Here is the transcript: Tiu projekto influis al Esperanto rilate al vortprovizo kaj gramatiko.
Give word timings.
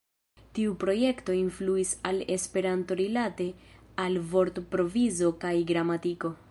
Tiu 0.59 0.71
projekto 0.83 1.35
influis 1.41 1.91
al 2.13 2.23
Esperanto 2.37 2.99
rilate 3.05 3.49
al 4.07 4.19
vortprovizo 4.35 5.35
kaj 5.47 5.55
gramatiko. 5.73 6.39